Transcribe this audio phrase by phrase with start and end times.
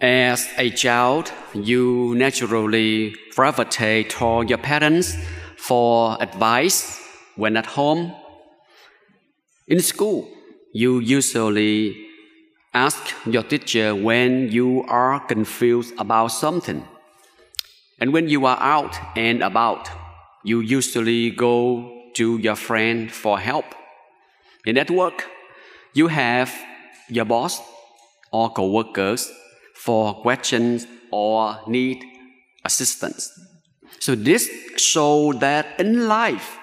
[0.00, 5.14] As a child, you naturally gravitate toward your parents
[5.58, 6.98] for advice
[7.36, 8.14] when at home.
[9.68, 10.26] In school,
[10.72, 12.06] you usually
[12.72, 16.82] ask your teacher when you are confused about something.
[18.00, 19.90] And when you are out and about,
[20.44, 23.66] you usually go to your friend for help.
[24.64, 25.26] In at work,
[25.92, 26.50] you have
[27.10, 27.60] your boss
[28.32, 29.30] or co-workers
[29.84, 32.04] for questions or need
[32.64, 33.32] assistance.
[33.98, 36.58] So this shows that in life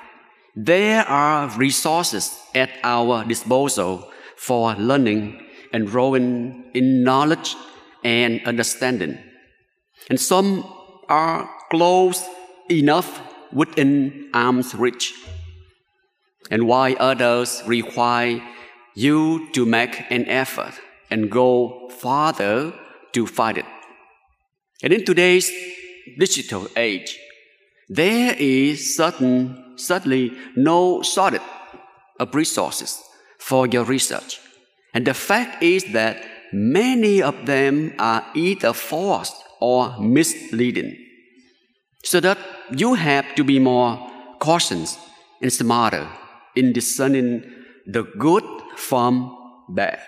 [0.56, 5.42] there are resources at our disposal for learning
[5.74, 7.56] and growing in knowledge
[8.04, 9.18] and understanding.
[10.10, 10.64] And some
[11.10, 12.24] are close
[12.70, 15.14] enough within arm's reach,
[16.52, 18.42] and while others require
[18.96, 20.74] you to make an effort
[21.10, 22.74] and go farther
[23.18, 23.66] to find it.
[24.84, 25.52] And in today's
[26.20, 27.18] digital age,
[27.90, 31.42] there is certain, certainly no shortage
[32.20, 33.02] of resources
[33.40, 34.40] for your research.
[34.94, 36.24] And the fact is that
[36.54, 40.96] many of them are either false or misleading.
[42.04, 42.38] So that
[42.72, 43.92] you have to be more
[44.40, 44.98] cautious
[45.42, 46.08] and smarter
[46.56, 47.44] in discerning
[47.88, 48.46] the good
[48.76, 49.36] from
[49.70, 50.06] bad.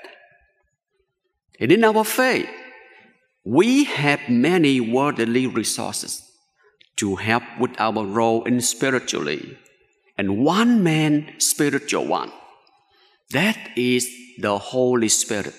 [1.60, 2.50] And in our faith,
[3.50, 6.22] we have many worldly resources
[6.98, 9.58] to help with our role in spiritually,
[10.20, 12.32] and one man spiritual one.
[13.32, 15.56] That is the Holy Spirit,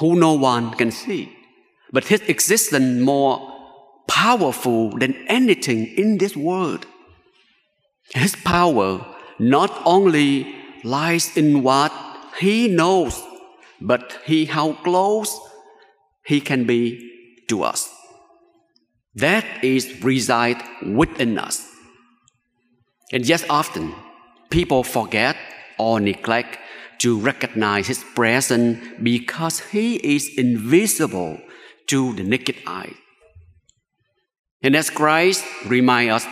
[0.00, 1.32] who no one can see,
[1.92, 3.36] but his existence more
[4.08, 6.84] powerful than anything in this world.
[8.12, 9.06] His power
[9.38, 11.92] not only lies in what
[12.40, 13.22] he knows,
[13.80, 15.38] but he how close
[16.26, 17.10] he can be
[17.48, 17.88] to us.
[19.14, 21.64] That is reside within us.
[23.12, 23.94] And yet often
[24.50, 25.36] people forget
[25.78, 26.58] or neglect
[26.98, 31.38] to recognize his presence because he is invisible
[31.86, 32.94] to the naked eye.
[34.62, 36.26] And as Christ reminds us,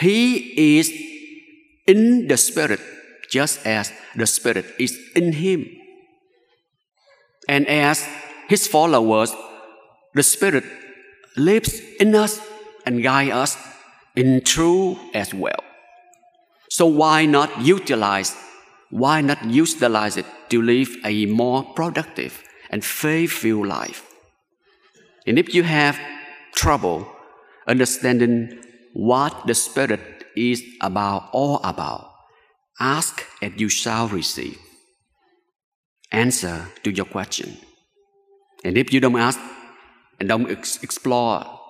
[0.00, 0.90] he is
[1.86, 2.80] in the Spirit
[3.30, 5.66] just as the Spirit is in him.
[7.48, 8.08] And as
[8.48, 9.34] his followers,
[10.14, 10.64] the Spirit
[11.36, 12.40] lives in us
[12.86, 13.58] and guides us
[14.14, 15.62] in truth as well.
[16.70, 18.36] So why not utilize,
[18.90, 24.06] why not utilize it to live a more productive and faithful life?
[25.26, 25.98] And if you have
[26.54, 27.08] trouble
[27.66, 28.62] understanding
[28.92, 32.10] what the Spirit is about, all about,
[32.78, 34.58] ask and you shall receive.
[36.12, 37.56] Answer to your question.
[38.64, 39.38] And if you don't ask
[40.18, 41.60] and don't ex- explore,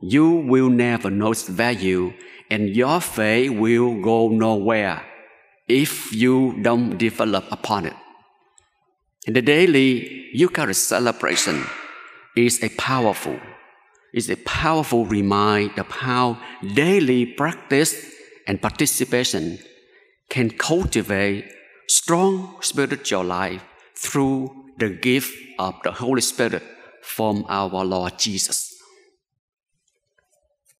[0.00, 2.12] you will never know its value
[2.50, 5.04] and your faith will go nowhere
[5.68, 7.94] if you don't develop upon it.
[9.26, 11.64] And the daily Eucharist celebration
[12.36, 13.38] is a powerful,
[14.12, 16.38] is a powerful reminder of how
[16.74, 17.94] daily practice
[18.46, 19.58] and participation
[20.28, 21.50] can cultivate
[21.88, 23.64] strong spiritual life
[23.96, 26.62] through the gift of the Holy Spirit
[27.02, 28.73] from our Lord Jesus.